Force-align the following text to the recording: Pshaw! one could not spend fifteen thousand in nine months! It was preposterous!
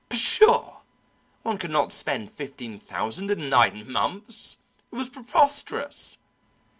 Pshaw! 0.09 0.79
one 1.43 1.59
could 1.59 1.69
not 1.69 1.91
spend 1.91 2.31
fifteen 2.31 2.79
thousand 2.79 3.29
in 3.29 3.49
nine 3.49 3.85
months! 3.91 4.57
It 4.91 4.95
was 4.95 5.09
preposterous! 5.09 6.17